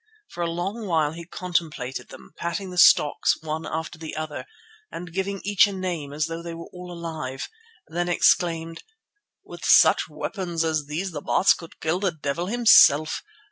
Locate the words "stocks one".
2.79-3.67